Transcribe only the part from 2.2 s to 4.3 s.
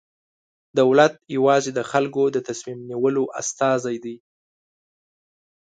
د تصمیم نیولو استازی دی.